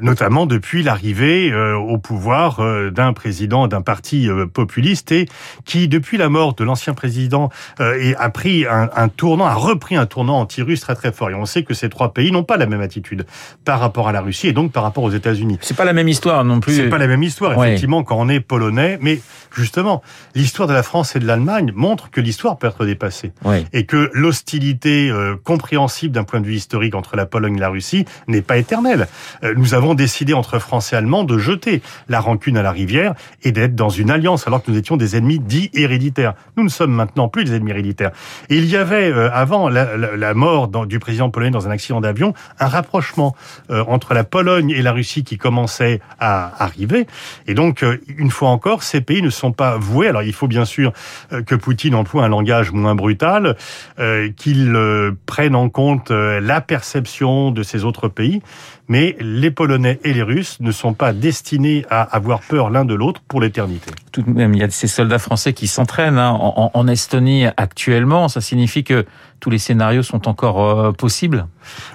notamment 0.00 0.46
depuis 0.46 0.82
l'arrivée 0.82 1.54
au 1.54 1.98
pouvoir 1.98 2.60
d'un 2.90 3.12
président 3.12 3.68
d'un 3.68 3.82
parti 3.82 4.28
populiste 4.52 5.12
et 5.12 5.26
qui, 5.64 5.88
depuis 5.88 6.16
la 6.16 6.28
mort 6.28 6.54
de 6.54 6.64
l'ancien 6.64 6.94
président, 6.94 7.50
a 7.78 8.30
pris 8.30 8.66
un, 8.66 8.90
un, 8.94 9.08
tournant, 9.08 9.46
a 9.46 9.54
repris 9.54 9.96
un 9.96 10.06
tournant 10.06 10.40
anti-russe 10.40 10.80
très 10.80 10.94
très 10.94 11.12
fort. 11.12 11.30
Et 11.30 11.34
on 11.34 11.46
sait 11.46 11.62
que 11.62 11.74
ces 11.74 11.88
trois 11.88 12.12
pays 12.12 12.32
n'ont 12.32 12.44
pas 12.44 12.56
la 12.56 12.66
même 12.66 12.80
attitude 12.80 13.26
par 13.64 13.80
rapport 13.80 14.08
à 14.08 14.12
la 14.12 14.20
Russie 14.20 14.48
et 14.48 14.52
donc 14.52 14.72
par 14.72 14.82
rapport 14.82 15.04
aux 15.04 15.10
États-Unis. 15.10 15.58
C'est 15.60 15.76
pas 15.76 15.84
la 15.84 15.92
même 15.92 16.08
histoire 16.14 16.44
non 16.44 16.60
plus. 16.60 16.74
C'est 16.74 16.88
pas 16.88 16.98
la 16.98 17.06
même 17.06 17.22
histoire, 17.22 17.52
effectivement, 17.62 18.02
quand 18.02 18.16
on 18.18 18.28
est 18.28 18.40
polonais. 18.40 18.98
Mais 19.00 19.20
justement, 19.54 20.02
l'histoire 20.34 20.68
de 20.68 20.72
la 20.72 20.82
France 20.82 21.16
et 21.16 21.18
de 21.18 21.26
l'Allemagne 21.26 21.72
montre 21.74 22.10
que 22.10 22.20
l'histoire 22.20 22.58
peut 22.58 22.66
être 22.66 22.84
dépassée. 22.84 23.32
Et 23.72 23.84
que 23.86 24.10
l'hostilité 24.12 25.10
euh, 25.10 25.36
compréhensible 25.42 26.14
d'un 26.14 26.24
point 26.24 26.40
de 26.40 26.46
vue 26.46 26.54
historique 26.54 26.94
entre 26.94 27.16
la 27.16 27.26
Pologne 27.26 27.56
et 27.56 27.60
la 27.60 27.68
Russie 27.68 28.04
n'est 28.28 28.42
pas 28.42 28.56
éternelle. 28.56 29.08
Euh, 29.42 29.54
nous 29.56 29.74
avons 29.74 29.94
décidé 29.94 30.34
entre 30.34 30.58
Français 30.58 30.96
et 30.96 30.98
Allemands 30.98 31.24
de 31.24 31.38
jeter 31.38 31.82
la 32.08 32.20
rancune 32.20 32.56
à 32.56 32.62
la 32.62 32.70
rivière 32.70 33.14
et 33.42 33.52
d'être 33.52 33.74
dans 33.74 33.88
une 33.88 34.10
alliance 34.10 34.46
alors 34.46 34.62
que 34.62 34.70
nous 34.70 34.78
étions 34.78 34.96
des 34.96 35.16
ennemis 35.16 35.38
dits 35.38 35.70
héréditaires. 35.74 36.34
Nous 36.56 36.64
ne 36.64 36.68
sommes 36.68 36.92
maintenant 36.92 37.28
plus 37.28 37.44
des 37.44 37.54
ennemis 37.54 37.72
héréditaires. 37.72 38.12
Et 38.48 38.56
il 38.56 38.66
y 38.66 38.76
avait, 38.76 39.10
euh, 39.10 39.30
avant 39.32 39.68
la, 39.68 39.96
la, 39.96 40.34
mort 40.34 40.68
du 40.86 40.98
président 40.98 41.30
polonais 41.30 41.50
dans 41.50 41.68
un 41.68 41.70
accident 41.70 42.00
d'avion, 42.00 42.34
un 42.58 42.66
rapprochement 42.66 43.36
entre 43.70 44.14
la 44.14 44.24
Pologne 44.24 44.70
et 44.70 44.82
la 44.82 44.92
Russie 44.92 45.22
qui 45.22 45.38
commençait 45.38 45.93
à 46.18 46.62
arriver. 46.62 47.06
Et 47.46 47.54
donc, 47.54 47.82
euh, 47.82 47.98
une 48.16 48.30
fois 48.30 48.48
encore, 48.48 48.82
ces 48.82 49.00
pays 49.00 49.22
ne 49.22 49.30
sont 49.30 49.52
pas 49.52 49.76
voués. 49.76 50.08
Alors, 50.08 50.22
il 50.22 50.32
faut 50.32 50.48
bien 50.48 50.64
sûr 50.64 50.92
euh, 51.32 51.42
que 51.42 51.54
Poutine 51.54 51.94
emploie 51.94 52.24
un 52.24 52.28
langage 52.28 52.72
moins 52.72 52.94
brutal, 52.94 53.56
euh, 53.98 54.30
qu'il 54.36 54.76
prenne 55.26 55.54
en 55.54 55.68
compte 55.68 56.10
la 56.10 56.60
perception 56.60 57.50
de 57.50 57.62
ces 57.62 57.84
autres 57.84 58.08
pays. 58.08 58.42
Mais 58.88 59.16
les 59.20 59.50
Polonais 59.50 59.98
et 60.04 60.12
les 60.12 60.22
Russes 60.22 60.58
ne 60.60 60.70
sont 60.72 60.94
pas 60.94 61.12
destinés 61.12 61.86
à 61.90 62.02
avoir 62.02 62.40
peur 62.40 62.70
l'un 62.70 62.84
de 62.84 62.94
l'autre 62.94 63.22
pour 63.26 63.40
l'éternité. 63.40 63.90
Tout 64.12 64.22
de 64.22 64.30
même, 64.30 64.54
il 64.54 64.60
y 64.60 64.62
a 64.62 64.70
ces 64.70 64.88
soldats 64.88 65.18
français 65.18 65.52
qui 65.52 65.66
s'entraînent 65.66 66.18
hein, 66.18 66.30
en, 66.30 66.70
en 66.72 66.88
Estonie 66.88 67.46
actuellement. 67.56 68.28
Ça 68.28 68.40
signifie 68.40 68.84
que 68.84 69.06
tous 69.40 69.50
les 69.50 69.58
scénarios 69.58 70.02
sont 70.02 70.28
encore 70.28 70.94
possibles 70.96 71.46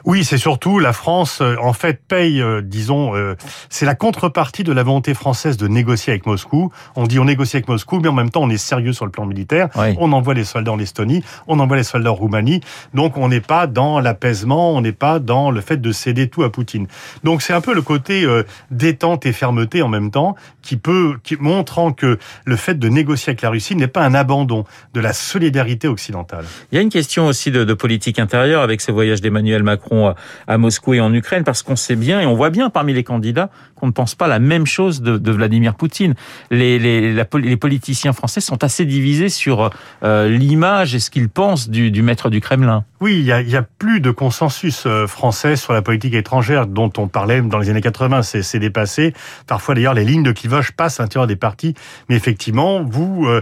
oui, 0.06 0.24
c'est 0.24 0.38
surtout 0.38 0.80
la 0.80 0.94
France, 0.94 1.42
euh, 1.42 1.56
en 1.62 1.74
fait, 1.74 2.02
paye, 2.08 2.42
euh, 2.42 2.62
disons, 2.62 3.16
euh, 3.16 3.36
c'est 3.70 3.86
la 3.86 3.96
contrepartie 3.96 4.64
de 4.64 4.72
la 4.72 4.84
volonté 4.84 5.14
française 5.14 5.58
de 5.58 5.68
négocier 5.68 6.12
avec 6.12 6.26
Moscou. 6.26 6.72
On 6.96 7.06
dit 7.06 7.20
on 7.20 7.26
négocie 7.26 7.58
avec 7.58 7.68
Moscou, 7.68 8.00
mais 8.00 8.08
en 8.08 8.14
même 8.14 8.30
temps 8.30 8.44
on 8.44 8.50
est 8.50 8.58
sérieux 8.58 8.94
sur 8.94 9.06
le 9.06 9.12
plan 9.12 9.26
militaire. 9.26 9.70
On 9.98 10.12
envoie 10.12 10.34
les 10.34 10.44
soldats 10.44 10.72
en 10.72 10.80
Estonie, 10.80 11.24
on 11.48 11.60
envoie 11.60 11.78
les 11.78 11.84
soldats 11.84 12.12
en 12.12 12.16
Roumanie. 12.16 12.62
Donc 12.94 13.18
on 13.18 13.30
n'est 13.30 13.42
pas 13.42 13.68
dans 13.68 14.00
l'apaisement, 14.00 14.76
on 14.76 14.82
n'est 14.82 14.92
pas 14.92 15.20
dans 15.20 15.52
le 15.52 15.62
fait 15.62 15.78
de 15.78 15.92
céder 15.92 16.28
tout 16.28 16.44
à 16.44 16.52
Poutine. 16.52 16.79
Donc 17.24 17.42
c'est 17.42 17.54
un 17.54 17.62
peu 17.62 17.74
le 17.74 17.82
côté 17.82 18.26
détente 18.72 19.26
et 19.26 19.34
fermeté 19.34 19.82
en 19.82 19.88
même 19.88 20.12
temps 20.12 20.36
qui 20.62 20.78
peut, 20.78 21.18
qui 21.24 21.36
montrant 21.40 21.92
que 21.92 22.18
le 22.46 22.56
fait 22.56 22.78
de 22.78 22.90
négocier 22.90 23.32
avec 23.32 23.42
la 23.42 23.50
Russie 23.50 23.76
n'est 23.76 23.88
pas 23.88 24.04
un 24.04 24.14
abandon 24.14 24.66
de 24.94 25.00
la 25.00 25.14
solidarité 25.14 25.88
occidentale. 25.88 26.46
Il 26.72 26.76
y 26.76 26.78
a 26.78 26.82
une 26.82 26.90
question 26.90 27.28
aussi 27.28 27.52
de, 27.52 27.64
de 27.64 27.74
politique 27.74 28.20
intérieure 28.20 28.62
avec 28.62 28.82
ce 28.82 28.92
voyage 28.92 29.22
d'Emmanuel 29.22 29.64
Macron 29.64 30.14
à 30.48 30.58
Moscou 30.58 30.94
et 30.94 31.00
en 31.00 31.14
Ukraine, 31.14 31.44
parce 31.44 31.64
qu'on 31.64 31.76
sait 31.76 31.96
bien 31.96 32.22
et 32.22 32.26
on 32.26 32.36
voit 32.36 32.50
bien 32.50 32.70
parmi 32.70 32.94
les 32.94 33.04
candidats 33.04 33.50
qu'on 33.80 33.88
ne 33.88 33.92
pense 33.92 34.16
pas 34.16 34.28
la 34.28 34.40
même 34.40 34.66
chose 34.66 35.02
de, 35.02 35.32
Vladimir 35.32 35.76
Poutine. 35.76 36.16
Les, 36.52 37.24
politiciens 37.60 38.14
français 38.14 38.42
sont 38.42 38.64
assez 38.64 38.86
divisés 38.86 39.30
sur 39.30 39.70
euh, 40.04 40.28
l'image 40.28 40.96
et 40.96 41.00
ce 41.00 41.10
qu'ils 41.10 41.30
pensent 41.30 41.70
du, 41.70 42.02
maître 42.02 42.30
du 42.30 42.42
Kremlin. 42.42 42.84
Oui, 43.02 43.20
il 43.20 43.26
y, 43.26 43.56
a, 43.56 43.62
plus 43.62 44.02
de 44.02 44.12
consensus 44.12 44.84
euh, 44.86 45.08
français 45.08 45.56
sur 45.56 45.72
la 45.72 45.82
politique 45.82 46.14
étrangère 46.14 46.68
dont 46.68 46.92
on 46.98 47.08
parlait 47.08 47.42
dans 47.42 47.60
les 47.60 47.70
années 47.70 47.82
80. 47.82 48.24
C'est 48.24 48.60
dépassé. 48.60 49.14
Parfois, 49.48 49.76
d'ailleurs, 49.76 49.94
les 49.94 50.04
lignes 50.04 50.24
de 50.24 50.32
clivage 50.32 50.74
passent 50.74 51.00
à 51.00 51.04
l'intérieur 51.04 51.28
des 51.28 51.38
partis. 51.38 51.76
Mais 52.10 52.16
effectivement, 52.16 52.84
vous 52.84 53.26
euh, 53.26 53.42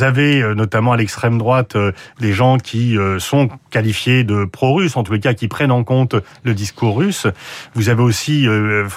avez 0.00 0.42
notamment 0.54 0.92
à 0.92 0.96
l'extrême 0.96 1.38
droite 1.38 1.76
des 2.20 2.32
gens 2.32 2.58
qui 2.58 2.96
sont 3.18 3.48
qualifiés 3.70 4.24
de 4.24 4.44
pro-russes, 4.44 4.96
en 4.96 5.02
tous 5.02 5.12
les 5.12 5.20
cas 5.20 5.34
qui 5.34 5.48
prennent 5.48 5.70
en 5.70 5.84
compte 5.84 6.16
le 6.42 6.54
discours 6.54 6.96
russe. 6.96 7.26
Vous 7.74 7.88
avez 7.88 8.02
aussi 8.02 8.46
euh, 8.48 8.88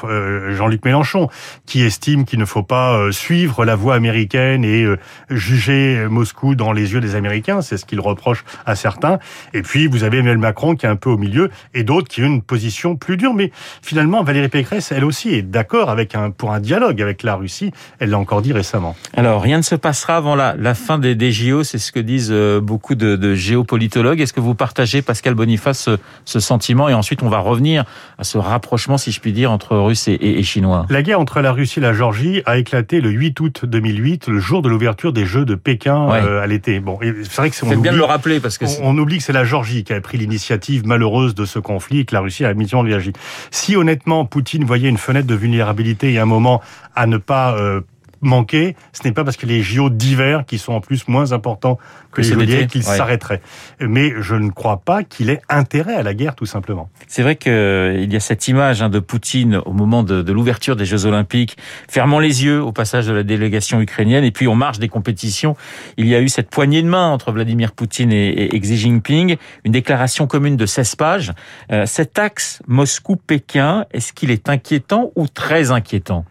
Mélenchon 0.85 1.29
qui 1.65 1.83
estime 1.83 2.25
qu'il 2.25 2.39
ne 2.39 2.45
faut 2.45 2.63
pas 2.63 2.97
euh, 2.97 3.11
suivre 3.11 3.65
la 3.65 3.75
voie 3.75 3.95
américaine 3.95 4.63
et 4.63 4.85
juger 5.29 6.07
Moscou 6.09 6.55
dans 6.55 6.71
les 6.71 6.93
yeux 6.93 6.99
des 6.99 7.15
Américains. 7.15 7.61
C'est 7.61 7.77
ce 7.77 7.85
qu'il 7.85 7.99
reproche 7.99 8.43
à 8.65 8.75
certains. 8.75 9.19
Et 9.53 9.61
puis 9.61 9.87
vous 9.87 10.03
avez 10.03 10.19
Emmanuel 10.19 10.37
Macron 10.37 10.75
qui 10.75 10.85
est 10.85 10.89
un 10.89 10.95
peu 10.95 11.09
au 11.09 11.17
milieu 11.17 11.49
et 11.73 11.83
d'autres 11.83 12.07
qui 12.07 12.21
ont 12.21 12.27
une 12.27 12.41
position 12.41 12.95
plus 12.95 13.17
dure. 13.17 13.33
Mais 13.33 13.51
finalement, 13.81 14.23
Valérie 14.23 14.49
Pécresse, 14.49 14.91
elle 14.91 15.05
aussi, 15.05 15.33
est 15.33 15.41
d'accord 15.41 15.89
avec 15.89 16.15
pour 16.37 16.51
un 16.51 16.59
dialogue 16.59 17.01
avec 17.01 17.23
la 17.23 17.35
Russie. 17.35 17.71
Elle 17.99 18.09
l'a 18.09 18.19
encore 18.19 18.41
dit 18.41 18.53
récemment. 18.53 18.95
Alors 19.15 19.41
rien 19.41 19.57
ne 19.57 19.63
se 19.63 19.75
passera 19.75 20.17
avant 20.17 20.35
la, 20.35 20.73
fin 20.73 20.99
des, 20.99 21.15
des 21.15 21.31
JO. 21.31 21.63
C'est 21.63 21.77
ce 21.77 21.91
que 21.91 21.99
disent 21.99 22.33
beaucoup 22.61 22.95
de, 22.95 23.15
de 23.15 23.35
géopolitologues. 23.35 24.21
Est-ce 24.21 24.33
que 24.33 24.39
vous 24.39 24.55
partagez, 24.55 25.01
Pascal 25.01 25.33
Boniface, 25.33 25.89
ce 26.25 26.39
sentiment? 26.39 26.89
Et 26.89 26.93
ensuite 26.93 27.23
on 27.23 27.29
va 27.29 27.39
revenir 27.39 27.85
à 28.17 28.23
ce 28.23 28.37
rapprochement, 28.37 28.97
si 28.97 29.11
je 29.11 29.19
puis 29.19 29.33
dire, 29.33 29.51
entre 29.51 29.77
Russes 29.77 30.07
et, 30.07 30.43
Chinois. 30.43 30.68
La 30.89 31.01
guerre 31.01 31.19
entre 31.19 31.41
la 31.41 31.51
Russie 31.51 31.79
et 31.79 31.81
la 31.81 31.93
Géorgie 31.93 32.41
a 32.45 32.57
éclaté 32.57 33.01
le 33.01 33.09
8 33.09 33.39
août 33.39 33.65
2008, 33.65 34.27
le 34.27 34.39
jour 34.39 34.61
de 34.61 34.69
l'ouverture 34.69 35.13
des 35.13 35.25
Jeux 35.25 35.45
de 35.45 35.55
Pékin 35.55 36.09
euh, 36.11 36.41
à 36.41 36.47
l'été. 36.47 36.79
Bon, 36.79 36.97
c'est 37.01 37.35
vrai 37.35 37.49
que 37.49 37.55
c'est 37.55 37.65
bien 37.75 37.91
de 37.91 37.97
le 37.97 38.03
rappeler 38.03 38.39
parce 38.39 38.57
que 38.57 38.65
on, 38.81 38.97
oublie 38.97 39.17
que 39.17 39.23
c'est 39.23 39.33
la 39.33 39.43
Géorgie 39.43 39.83
qui 39.83 39.93
a 39.93 40.01
pris 40.01 40.17
l'initiative 40.17 40.85
malheureuse 40.85 41.35
de 41.35 41.45
ce 41.45 41.59
conflit 41.59 41.99
et 41.99 42.05
que 42.05 42.15
la 42.15 42.21
Russie 42.21 42.45
a 42.45 42.53
mis 42.53 42.73
en 42.73 42.81
réagi. 42.81 43.13
Si 43.51 43.75
honnêtement 43.75 44.25
Poutine 44.25 44.63
voyait 44.63 44.89
une 44.89 44.97
fenêtre 44.97 45.27
de 45.27 45.35
vulnérabilité 45.35 46.13
et 46.13 46.19
un 46.19 46.25
moment 46.25 46.61
à 46.95 47.07
ne 47.07 47.17
pas 47.17 47.55
euh, 47.55 47.81
manqué, 48.21 48.75
ce 48.93 49.07
n'est 49.07 49.13
pas 49.13 49.23
parce 49.23 49.37
que 49.37 49.45
les 49.45 49.61
JO 49.61 49.89
d'hiver, 49.89 50.45
qui 50.45 50.57
sont 50.57 50.73
en 50.73 50.81
plus 50.81 51.07
moins 51.07 51.31
importants 51.31 51.77
que 52.11 52.21
les 52.21 52.27
JO 52.27 52.67
qu'il 52.67 52.83
s'arrêterait. 52.83 53.41
Mais 53.79 54.13
je 54.19 54.35
ne 54.35 54.49
crois 54.49 54.77
pas 54.77 55.03
qu'il 55.03 55.29
ait 55.29 55.41
intérêt 55.49 55.95
à 55.95 56.03
la 56.03 56.13
guerre, 56.13 56.35
tout 56.35 56.45
simplement. 56.45 56.89
C'est 57.07 57.21
vrai 57.21 57.35
qu'il 57.35 57.51
euh, 57.51 58.05
y 58.05 58.15
a 58.15 58.19
cette 58.19 58.47
image 58.47 58.81
hein, 58.81 58.89
de 58.89 58.99
Poutine 58.99 59.61
au 59.65 59.73
moment 59.73 60.03
de, 60.03 60.21
de 60.21 60.33
l'ouverture 60.33 60.75
des 60.75 60.85
Jeux 60.85 61.05
Olympiques, 61.05 61.57
fermant 61.87 62.19
les 62.19 62.43
yeux 62.43 62.61
au 62.61 62.71
passage 62.71 63.07
de 63.07 63.13
la 63.13 63.23
délégation 63.23 63.81
ukrainienne, 63.81 64.23
et 64.23 64.31
puis 64.31 64.47
on 64.47 64.55
marche 64.55 64.79
des 64.79 64.89
compétitions. 64.89 65.55
Il 65.97 66.07
y 66.07 66.15
a 66.15 66.21
eu 66.21 66.29
cette 66.29 66.49
poignée 66.49 66.81
de 66.81 66.87
main 66.87 67.09
entre 67.09 67.31
Vladimir 67.31 67.71
Poutine 67.71 68.11
et, 68.11 68.55
et 68.55 68.59
Xi 68.59 68.77
Jinping, 68.77 69.37
une 69.63 69.71
déclaration 69.71 70.27
commune 70.27 70.57
de 70.57 70.65
16 70.65 70.95
pages. 70.95 71.33
Euh, 71.71 71.85
cet 71.85 72.19
axe 72.19 72.61
Moscou-Pékin, 72.67 73.85
est-ce 73.91 74.13
qu'il 74.13 74.31
est 74.31 74.49
inquiétant 74.49 75.11
ou 75.15 75.27
très 75.27 75.71
inquiétant? 75.71 76.25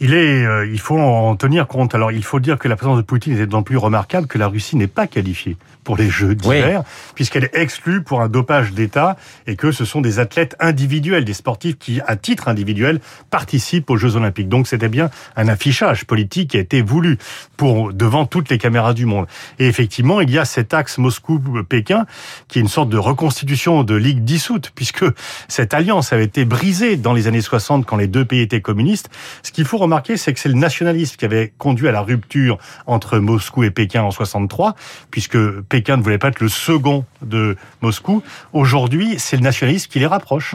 Il 0.00 0.14
est, 0.14 0.44
euh, 0.44 0.66
il 0.66 0.80
faut 0.80 0.98
en 0.98 1.36
tenir 1.36 1.68
compte. 1.68 1.94
Alors, 1.94 2.10
il 2.12 2.24
faut 2.24 2.40
dire 2.40 2.58
que 2.58 2.68
la 2.68 2.76
présence 2.76 2.96
de 2.96 3.02
Poutine 3.02 3.34
est 3.34 3.46
d'autant 3.46 3.62
plus 3.62 3.76
remarquable 3.76 4.26
que 4.26 4.38
la 4.38 4.48
Russie 4.48 4.76
n'est 4.76 4.86
pas 4.86 5.06
qualifiée 5.06 5.56
pour 5.84 5.96
les 5.96 6.08
Jeux 6.08 6.34
d'hiver, 6.34 6.82
puisqu'elle 7.14 7.44
est 7.44 7.56
exclue 7.56 8.02
pour 8.02 8.20
un 8.20 8.28
dopage 8.28 8.72
d'État 8.72 9.16
et 9.46 9.56
que 9.56 9.72
ce 9.72 9.84
sont 9.84 10.00
des 10.00 10.18
athlètes 10.18 10.56
individuels, 10.60 11.24
des 11.24 11.32
sportifs 11.32 11.76
qui, 11.78 12.00
à 12.06 12.16
titre 12.16 12.48
individuel, 12.48 13.00
participent 13.30 13.90
aux 13.90 13.96
Jeux 13.96 14.16
Olympiques. 14.16 14.48
Donc, 14.48 14.68
c'était 14.68 14.88
bien 14.88 15.10
un 15.36 15.48
affichage 15.48 16.04
politique 16.04 16.50
qui 16.50 16.56
a 16.56 16.60
été 16.60 16.82
voulu 16.82 17.18
pour 17.56 17.92
devant 17.92 18.26
toutes 18.26 18.48
les 18.48 18.58
caméras 18.58 18.94
du 18.94 19.06
monde. 19.06 19.26
Et 19.58 19.66
effectivement, 19.66 20.20
il 20.20 20.30
y 20.30 20.38
a 20.38 20.44
cet 20.44 20.74
axe 20.74 20.98
Moscou-Pékin 20.98 22.06
qui 22.48 22.58
est 22.58 22.62
une 22.62 22.68
sorte 22.68 22.88
de 22.88 22.98
reconstitution 22.98 23.82
de 23.82 23.94
ligue 23.94 24.24
dissoute, 24.24 24.72
puisque 24.74 25.04
cette 25.48 25.74
alliance 25.74 26.12
avait 26.12 26.24
été 26.24 26.44
brisée 26.44 26.96
dans 26.96 27.12
les 27.12 27.26
années 27.26 27.40
60 27.40 27.86
quand 27.86 27.96
les 27.96 28.06
deux 28.06 28.24
pays 28.24 28.40
étaient 28.40 28.60
communistes. 28.60 29.10
Ce 29.42 29.50
qu'il 29.50 29.64
faut 29.64 29.78
remarquer, 29.78 29.91
c'est 30.16 30.32
que 30.32 30.40
c'est 30.40 30.48
le 30.48 30.54
nationalisme 30.54 31.16
qui 31.16 31.24
avait 31.24 31.52
conduit 31.58 31.88
à 31.88 31.92
la 31.92 32.00
rupture 32.00 32.58
entre 32.86 33.18
Moscou 33.18 33.64
et 33.64 33.70
Pékin 33.70 34.02
en 34.02 34.10
63, 34.10 34.74
puisque 35.10 35.38
Pékin 35.62 35.96
ne 35.96 36.02
voulait 36.02 36.18
pas 36.18 36.28
être 36.28 36.40
le 36.40 36.48
second 36.48 37.04
de 37.22 37.56
Moscou. 37.80 38.22
Aujourd'hui, 38.52 39.16
c'est 39.18 39.36
le 39.36 39.42
nationalisme 39.42 39.90
qui 39.90 39.98
les 39.98 40.06
rapproche. 40.06 40.54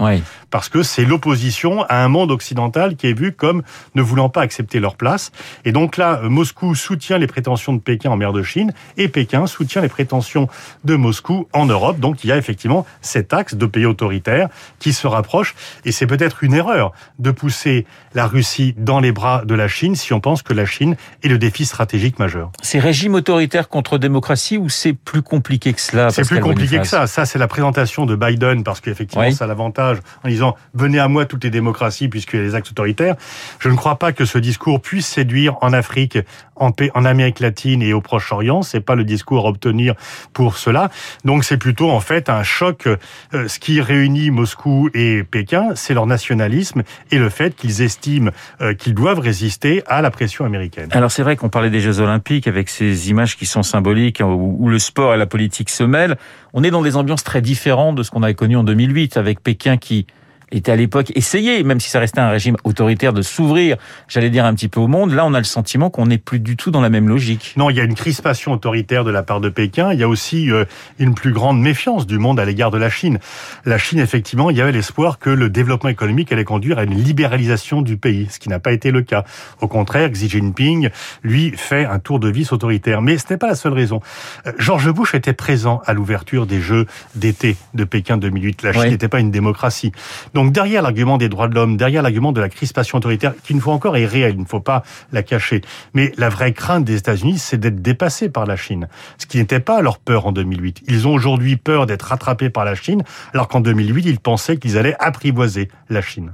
Parce 0.49 0.69
que 0.69 0.83
c'est 0.83 1.05
l'opposition 1.05 1.83
à 1.83 2.03
un 2.03 2.07
monde 2.07 2.31
occidental 2.31 2.95
qui 2.95 3.07
est 3.07 3.17
vu 3.17 3.33
comme 3.33 3.63
ne 3.95 4.01
voulant 4.01 4.29
pas 4.29 4.41
accepter 4.41 4.79
leur 4.79 4.95
place. 4.95 5.31
Et 5.65 5.71
donc 5.71 5.97
là, 5.97 6.21
Moscou 6.23 6.75
soutient 6.75 7.17
les 7.17 7.27
prétentions 7.27 7.73
de 7.73 7.79
Pékin 7.79 8.11
en 8.11 8.17
mer 8.17 8.33
de 8.33 8.43
Chine 8.43 8.73
et 8.97 9.07
Pékin 9.07 9.47
soutient 9.47 9.81
les 9.81 9.89
prétentions 9.89 10.47
de 10.83 10.95
Moscou 10.95 11.47
en 11.53 11.65
Europe. 11.65 11.99
Donc 11.99 12.23
il 12.23 12.27
y 12.27 12.31
a 12.31 12.37
effectivement 12.37 12.85
cet 13.01 13.33
axe 13.33 13.55
de 13.55 13.65
pays 13.65 13.85
autoritaires 13.85 14.49
qui 14.79 14.93
se 14.93 15.07
rapprochent. 15.07 15.55
Et 15.85 15.91
c'est 15.91 16.07
peut-être 16.07 16.43
une 16.43 16.53
erreur 16.53 16.93
de 17.19 17.31
pousser 17.31 17.85
la 18.13 18.27
Russie 18.27 18.73
dans 18.77 18.99
les 18.99 19.11
bras 19.11 19.43
de 19.45 19.53
la 19.53 19.67
Chine 19.67 19.95
si 19.95 20.13
on 20.13 20.19
pense 20.19 20.41
que 20.41 20.53
la 20.53 20.65
Chine 20.65 20.95
est 21.23 21.27
le 21.27 21.37
défi 21.37 21.65
stratégique 21.65 22.19
majeur. 22.19 22.51
C'est 22.61 22.79
régime 22.79 23.15
autoritaire 23.15 23.69
contre 23.69 23.97
démocratie 23.97 24.57
ou 24.57 24.69
c'est 24.69 24.93
plus 24.93 25.21
compliqué 25.21 25.73
que 25.73 25.81
cela 25.81 26.09
C'est 26.09 26.25
plus 26.25 26.39
compliqué 26.39 26.79
que 26.79 26.87
ça. 26.87 27.07
Ça, 27.07 27.25
c'est 27.25 27.39
la 27.39 27.47
présentation 27.47 28.05
de 28.05 28.15
Biden 28.15 28.63
parce 28.63 28.81
qu'effectivement, 28.81 29.31
ça 29.31 29.45
a 29.45 29.47
l'avantage 29.47 29.97
en 30.23 30.29
disant 30.37 30.55
venez 30.73 30.99
à 30.99 31.07
moi 31.07 31.25
toutes 31.25 31.43
les 31.43 31.49
démocraties 31.49 32.09
a 32.33 32.37
les 32.37 32.55
actes 32.55 32.69
autoritaires. 32.71 33.15
Je 33.59 33.69
ne 33.69 33.75
crois 33.75 33.97
pas 33.97 34.11
que 34.11 34.25
ce 34.25 34.37
discours 34.37 34.81
puisse 34.81 35.07
séduire 35.07 35.55
en 35.61 35.73
Afrique, 35.73 36.17
en, 36.55 36.71
en 36.93 37.05
Amérique 37.05 37.39
latine 37.39 37.81
et 37.81 37.93
au 37.93 38.01
Proche-Orient. 38.01 38.61
C'est 38.61 38.81
pas 38.81 38.95
le 38.95 39.03
discours 39.03 39.45
à 39.45 39.49
obtenir 39.49 39.95
pour 40.33 40.57
cela. 40.57 40.89
Donc 41.25 41.43
c'est 41.43 41.57
plutôt 41.57 41.89
en 41.89 41.99
fait 41.99 42.29
un 42.29 42.43
choc. 42.43 42.87
Euh, 42.87 43.47
ce 43.47 43.59
qui 43.59 43.81
réunit 43.81 44.31
Moscou 44.31 44.89
et 44.93 45.23
Pékin, 45.23 45.69
c'est 45.75 45.93
leur 45.93 46.05
nationalisme 46.05 46.83
et 47.11 47.17
le 47.17 47.29
fait 47.29 47.55
qu'ils 47.55 47.81
estiment 47.81 48.31
euh, 48.61 48.73
qu'ils 48.73 48.93
doivent 48.93 49.19
résister 49.19 49.83
à 49.87 50.01
la 50.01 50.11
pression 50.11 50.45
américaine. 50.45 50.89
Alors 50.91 51.11
c'est 51.11 51.23
vrai 51.23 51.35
qu'on 51.35 51.49
parlait 51.49 51.69
des 51.69 51.79
Jeux 51.79 51.99
Olympiques 51.99 52.47
avec 52.47 52.69
ces 52.69 53.09
images 53.09 53.37
qui 53.37 53.45
sont 53.45 53.63
symboliques, 53.63 54.21
hein, 54.21 54.27
où, 54.27 54.69
le 54.69 54.79
sport 54.79 55.13
et 55.13 55.17
la 55.17 55.25
politique 55.25 55.69
se 55.69 55.83
mêlent. 55.83 56.17
On 56.53 56.63
est 56.63 56.71
dans 56.71 56.81
des 56.81 56.95
ambiances 56.95 57.23
très 57.23 57.41
différentes 57.41 57.95
de 57.95 58.03
ce 58.03 58.11
qu'on 58.11 58.23
avait 58.23 58.33
connu 58.33 58.55
en 58.55 58.63
2008, 58.63 59.17
avec 59.17 59.41
Pékin 59.41 59.77
qui 59.77 60.07
était 60.51 60.71
à 60.71 60.75
l'époque 60.75 61.11
essayé, 61.15 61.63
même 61.63 61.79
si 61.79 61.89
ça 61.89 61.99
restait 61.99 62.19
un 62.19 62.29
régime 62.29 62.55
autoritaire, 62.63 63.13
de 63.13 63.21
s'ouvrir, 63.21 63.77
j'allais 64.07 64.29
dire, 64.29 64.45
un 64.45 64.53
petit 64.53 64.69
peu 64.69 64.79
au 64.79 64.87
monde. 64.87 65.11
Là, 65.11 65.25
on 65.25 65.33
a 65.33 65.39
le 65.39 65.43
sentiment 65.43 65.89
qu'on 65.89 66.05
n'est 66.05 66.17
plus 66.17 66.39
du 66.39 66.55
tout 66.55 66.71
dans 66.71 66.81
la 66.81 66.89
même 66.89 67.09
logique. 67.09 67.53
Non, 67.57 67.69
il 67.69 67.75
y 67.75 67.81
a 67.81 67.83
une 67.83 67.95
crispation 67.95 68.53
autoritaire 68.53 69.03
de 69.03 69.11
la 69.11 69.23
part 69.23 69.41
de 69.41 69.49
Pékin. 69.49 69.91
Il 69.93 69.99
y 69.99 70.03
a 70.03 70.07
aussi 70.07 70.51
euh, 70.51 70.65
une 70.99 71.15
plus 71.15 71.31
grande 71.31 71.59
méfiance 71.59 72.07
du 72.07 72.17
monde 72.17 72.39
à 72.39 72.45
l'égard 72.45 72.71
de 72.71 72.77
la 72.77 72.89
Chine. 72.89 73.19
La 73.65 73.77
Chine, 73.77 73.99
effectivement, 73.99 74.49
il 74.49 74.57
y 74.57 74.61
avait 74.61 74.71
l'espoir 74.71 75.19
que 75.19 75.29
le 75.29 75.49
développement 75.49 75.89
économique 75.89 76.31
allait 76.31 76.45
conduire 76.45 76.79
à 76.79 76.83
une 76.83 76.95
libéralisation 76.95 77.81
du 77.81 77.97
pays, 77.97 78.27
ce 78.29 78.39
qui 78.39 78.49
n'a 78.49 78.59
pas 78.59 78.71
été 78.71 78.91
le 78.91 79.01
cas. 79.01 79.25
Au 79.61 79.67
contraire, 79.67 80.09
Xi 80.11 80.29
Jinping, 80.29 80.89
lui, 81.23 81.51
fait 81.57 81.85
un 81.85 81.99
tour 81.99 82.19
de 82.19 82.29
vis 82.29 82.51
autoritaire. 82.53 83.01
Mais 83.01 83.17
ce 83.17 83.25
n'est 83.29 83.37
pas 83.37 83.47
la 83.47 83.55
seule 83.55 83.73
raison. 83.73 84.01
Euh, 84.45 84.53
George 84.57 84.89
Bush 84.91 85.13
était 85.13 85.33
présent 85.33 85.81
à 85.85 85.93
l'ouverture 85.93 86.45
des 86.45 86.61
Jeux 86.61 86.85
d'été 87.15 87.57
de 87.73 87.83
Pékin 87.83 88.17
2008. 88.17 88.63
La 88.63 88.73
Chine 88.73 88.89
n'était 88.89 89.09
pas 89.09 89.19
une 89.19 89.31
démocratie. 89.31 89.91
Donc 90.37 90.51
derrière 90.51 90.83
l'argument 90.83 91.17
des 91.17 91.29
droits 91.29 91.47
de 91.47 91.55
l'homme, 91.55 91.77
derrière 91.77 92.03
l'argument 92.03 92.31
de 92.31 92.39
la 92.39 92.47
crispation 92.47 92.99
autoritaire, 92.99 93.33
qui 93.43 93.53
une 93.53 93.59
fois 93.59 93.73
encore 93.73 93.97
est 93.97 94.05
réelle, 94.05 94.35
il 94.35 94.41
ne 94.41 94.45
faut 94.45 94.59
pas 94.59 94.83
la 95.11 95.23
cacher. 95.23 95.61
Mais 95.95 96.11
la 96.15 96.29
vraie 96.29 96.53
crainte 96.53 96.85
des 96.85 96.95
États-Unis, 96.95 97.39
c'est 97.39 97.57
d'être 97.57 97.81
dépassés 97.81 98.29
par 98.29 98.45
la 98.45 98.55
Chine. 98.55 98.87
Ce 99.17 99.25
qui 99.25 99.39
n'était 99.39 99.59
pas 99.59 99.81
leur 99.81 99.97
peur 99.97 100.27
en 100.27 100.31
2008. 100.31 100.83
Ils 100.85 101.07
ont 101.07 101.13
aujourd'hui 101.15 101.57
peur 101.57 101.87
d'être 101.87 102.03
rattrapés 102.03 102.51
par 102.51 102.65
la 102.65 102.75
Chine, 102.75 103.01
alors 103.33 103.47
qu'en 103.47 103.61
2008, 103.61 104.05
ils 104.05 104.19
pensaient 104.19 104.57
qu'ils 104.57 104.77
allaient 104.77 104.95
apprivoiser 104.99 105.69
la 105.89 106.03
Chine. 106.03 106.33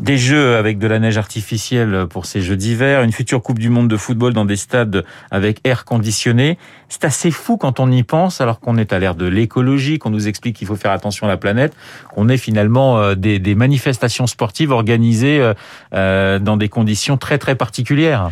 Des 0.00 0.16
jeux 0.16 0.56
avec 0.56 0.78
de 0.78 0.86
la 0.86 0.98
neige 0.98 1.18
artificielle 1.18 2.06
pour 2.08 2.24
ces 2.24 2.40
jeux 2.40 2.56
d'hiver, 2.56 3.02
une 3.02 3.12
future 3.12 3.42
Coupe 3.42 3.58
du 3.58 3.68
Monde 3.68 3.86
de 3.86 3.98
football 3.98 4.32
dans 4.32 4.46
des 4.46 4.56
stades 4.56 5.04
avec 5.30 5.60
air 5.64 5.84
conditionné. 5.84 6.56
C'est 6.88 7.04
assez 7.04 7.30
fou 7.30 7.58
quand 7.58 7.80
on 7.80 7.90
y 7.92 8.02
pense, 8.02 8.40
alors 8.40 8.60
qu'on 8.60 8.78
est 8.78 8.94
à 8.94 8.98
l'ère 8.98 9.14
de 9.14 9.26
l'écologie, 9.26 9.98
qu'on 9.98 10.08
nous 10.08 10.26
explique 10.26 10.56
qu'il 10.56 10.66
faut 10.66 10.74
faire 10.74 10.92
attention 10.92 11.26
à 11.26 11.28
la 11.28 11.36
planète, 11.36 11.74
qu'on 12.14 12.30
est 12.30 12.38
finalement 12.38 12.98
euh, 12.98 13.14
des, 13.14 13.54
manifestations 13.54 14.26
sportives 14.26 14.70
organisées 14.70 15.38
euh, 15.38 15.52
euh, 15.92 16.38
dans 16.38 16.56
des 16.56 16.70
conditions 16.70 17.18
très 17.18 17.36
très 17.36 17.54
particulières. 17.54 18.30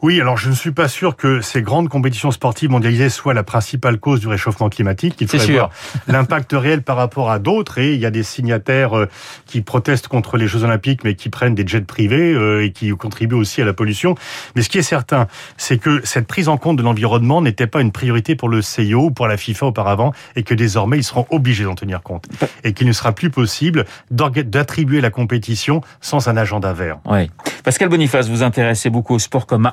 Oui, 0.00 0.20
alors 0.20 0.36
je 0.36 0.48
ne 0.48 0.54
suis 0.54 0.70
pas 0.70 0.86
sûr 0.86 1.16
que 1.16 1.40
ces 1.40 1.60
grandes 1.60 1.88
compétitions 1.88 2.30
sportives 2.30 2.70
mondialisées 2.70 3.08
soient 3.08 3.34
la 3.34 3.42
principale 3.42 3.98
cause 3.98 4.20
du 4.20 4.28
réchauffement 4.28 4.68
climatique. 4.68 5.16
Il 5.20 5.26
faudrait 5.26 5.52
voir 5.52 5.70
l'impact 6.06 6.52
réel 6.52 6.82
par 6.82 6.96
rapport 6.96 7.30
à 7.30 7.38
d'autres. 7.38 7.78
Et 7.78 7.94
il 7.94 8.00
y 8.00 8.06
a 8.06 8.10
des 8.10 8.22
signataires 8.22 8.96
euh, 8.96 9.08
qui 9.46 9.60
protestent 9.60 10.06
contre 10.06 10.36
les 10.36 10.46
Jeux 10.46 10.62
Olympiques, 10.62 11.02
mais 11.02 11.14
qui 11.14 11.30
prennent 11.30 11.54
des 11.54 11.66
jets 11.66 11.80
privés 11.80 12.32
euh, 12.32 12.64
et 12.64 12.70
qui 12.70 12.90
contribuent 12.90 13.34
aussi 13.34 13.60
à 13.60 13.64
la 13.64 13.72
pollution. 13.72 14.14
Mais 14.54 14.62
ce 14.62 14.68
qui 14.68 14.78
est 14.78 14.82
certain, 14.82 15.26
c'est 15.56 15.78
que 15.78 16.00
cette 16.04 16.28
prise 16.28 16.48
en 16.48 16.58
compte 16.58 16.76
de 16.76 16.82
l'environnement 16.82 17.42
n'était 17.42 17.66
pas 17.66 17.80
une 17.80 17.92
priorité 17.92 18.36
pour 18.36 18.48
le 18.48 18.62
CIO 18.62 19.06
ou 19.06 19.10
pour 19.10 19.26
la 19.26 19.36
FIFA 19.36 19.66
auparavant, 19.66 20.12
et 20.36 20.42
que 20.44 20.54
désormais 20.54 20.98
ils 20.98 21.04
seront 21.04 21.26
obligés 21.30 21.64
d'en 21.64 21.74
tenir 21.74 22.02
compte, 22.02 22.26
et 22.64 22.72
qu'il 22.72 22.86
ne 22.86 22.92
sera 22.92 23.12
plus 23.12 23.30
possible 23.30 23.84
d'attribuer 24.10 25.00
la 25.00 25.10
compétition 25.10 25.80
sans 26.00 26.28
un 26.28 26.36
agenda 26.36 26.72
vert. 26.72 26.98
Oui. 27.06 27.30
Pascal 27.64 27.88
Boniface, 27.88 28.28
vous 28.28 28.42
intéressez 28.42 28.90
beaucoup 28.90 29.14
au 29.14 29.18
sport 29.18 29.46
comme 29.46 29.70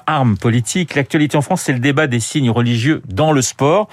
L'actualité 0.95 1.37
en 1.37 1.41
France, 1.41 1.63
c'est 1.63 1.73
le 1.73 1.79
débat 1.79 2.07
des 2.07 2.19
signes 2.19 2.49
religieux 2.49 3.01
dans 3.07 3.31
le 3.31 3.41
sport. 3.41 3.87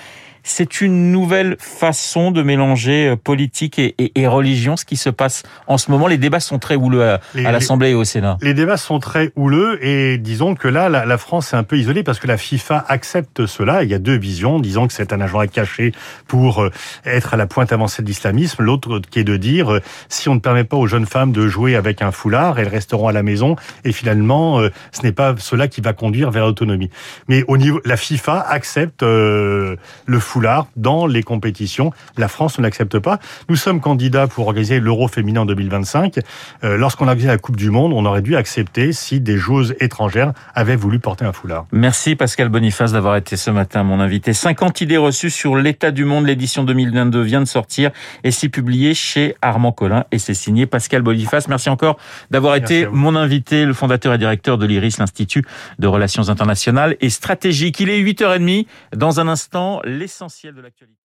C'est 0.44 0.80
une 0.80 1.12
nouvelle 1.12 1.56
façon 1.60 2.32
de 2.32 2.42
mélanger 2.42 3.10
euh, 3.10 3.16
politique 3.16 3.78
et, 3.78 3.94
et, 3.98 4.26
religion, 4.26 4.76
ce 4.76 4.84
qui 4.84 4.96
se 4.96 5.08
passe 5.08 5.44
en 5.68 5.78
ce 5.78 5.90
moment. 5.90 6.08
Les 6.08 6.18
débats 6.18 6.40
sont 6.40 6.58
très 6.58 6.74
houleux 6.74 7.04
à, 7.04 7.20
l'Assemblée 7.34 7.90
et 7.90 7.94
au 7.94 8.02
Sénat. 8.02 8.38
Les 8.42 8.54
débats 8.54 8.76
sont 8.76 8.98
très 8.98 9.30
houleux 9.36 9.78
et 9.84 10.18
disons 10.18 10.56
que 10.56 10.66
là, 10.66 10.88
la, 10.88 11.18
France 11.18 11.52
est 11.52 11.56
un 11.56 11.62
peu 11.62 11.78
isolée 11.78 12.02
parce 12.02 12.18
que 12.18 12.26
la 12.26 12.36
FIFA 12.36 12.84
accepte 12.88 13.46
cela. 13.46 13.84
Il 13.84 13.90
y 13.90 13.94
a 13.94 14.00
deux 14.00 14.16
visions, 14.16 14.58
disons 14.58 14.88
que 14.88 14.92
c'est 14.92 15.12
un 15.12 15.20
agent 15.20 15.46
caché 15.46 15.92
pour 16.26 16.62
euh, 16.62 16.70
être 17.04 17.34
à 17.34 17.36
la 17.36 17.46
pointe 17.46 17.72
avancée 17.72 18.02
de 18.02 18.08
l'islamisme. 18.08 18.64
L'autre 18.64 19.00
qui 19.10 19.20
est 19.20 19.24
de 19.24 19.36
dire, 19.36 19.72
euh, 19.72 19.80
si 20.08 20.28
on 20.28 20.34
ne 20.34 20.40
permet 20.40 20.64
pas 20.64 20.76
aux 20.76 20.88
jeunes 20.88 21.06
femmes 21.06 21.32
de 21.32 21.46
jouer 21.46 21.76
avec 21.76 22.02
un 22.02 22.10
foulard, 22.10 22.58
elles 22.58 22.68
resteront 22.68 23.06
à 23.06 23.12
la 23.12 23.22
maison 23.22 23.54
et 23.84 23.92
finalement, 23.92 24.60
ce 24.90 25.02
n'est 25.02 25.12
pas 25.12 25.34
cela 25.38 25.68
qui 25.68 25.80
va 25.80 25.92
conduire 25.92 26.30
vers 26.30 26.46
l'autonomie. 26.46 26.90
Mais 27.28 27.44
au 27.46 27.56
niveau, 27.56 27.80
la 27.84 27.96
FIFA 27.96 28.40
accepte 28.40 29.02
le 29.02 29.78
foulard 30.06 30.31
foulard 30.32 30.66
dans 30.76 31.06
les 31.06 31.22
compétitions. 31.22 31.92
La 32.16 32.26
France 32.26 32.56
ne 32.56 32.62
l'accepte 32.62 32.98
pas. 32.98 33.18
Nous 33.50 33.56
sommes 33.56 33.80
candidats 33.80 34.26
pour 34.26 34.46
organiser 34.46 34.80
l'Euro 34.80 35.06
féminin 35.06 35.42
en 35.42 35.44
2025. 35.44 36.20
Euh, 36.64 36.78
Lorsqu'on 36.78 37.04
a 37.06 37.08
organisé 37.08 37.28
la 37.28 37.36
Coupe 37.36 37.56
du 37.56 37.70
Monde, 37.70 37.92
on 37.92 38.06
aurait 38.06 38.22
dû 38.22 38.34
accepter 38.34 38.94
si 38.94 39.20
des 39.20 39.36
joueuses 39.36 39.74
étrangères 39.78 40.32
avaient 40.54 40.76
voulu 40.76 41.00
porter 41.00 41.26
un 41.26 41.32
foulard. 41.32 41.66
Merci 41.70 42.16
Pascal 42.16 42.48
Boniface 42.48 42.92
d'avoir 42.92 43.16
été 43.16 43.36
ce 43.36 43.50
matin 43.50 43.82
mon 43.82 44.00
invité. 44.00 44.32
50 44.32 44.80
idées 44.80 44.96
reçues 44.96 45.28
sur 45.28 45.54
l'état 45.54 45.90
du 45.90 46.06
monde. 46.06 46.26
L'édition 46.26 46.64
2022 46.64 47.20
vient 47.20 47.40
de 47.40 47.46
sortir 47.46 47.90
et 48.24 48.30
c'est 48.30 48.48
publié 48.48 48.94
chez 48.94 49.36
Armand 49.42 49.72
Collin 49.72 50.04
et 50.12 50.18
c'est 50.18 50.32
signé 50.32 50.64
Pascal 50.64 51.02
Boniface. 51.02 51.46
Merci 51.48 51.68
encore 51.68 51.98
d'avoir 52.30 52.56
été 52.56 52.86
mon 52.86 53.16
invité, 53.16 53.66
le 53.66 53.74
fondateur 53.74 54.14
et 54.14 54.18
directeur 54.18 54.56
de 54.56 54.64
l'IRIS, 54.64 54.96
l'Institut 54.98 55.44
de 55.78 55.86
Relations 55.86 56.30
Internationales 56.30 56.96
et 57.02 57.10
Stratégiques. 57.10 57.80
Il 57.80 57.90
est 57.90 58.02
8h30. 58.02 58.66
Dans 58.96 59.20
un 59.20 59.28
instant, 59.28 59.82
l'essentiel 60.22 60.54
de 60.54 60.60
l'actualité. 60.60 61.00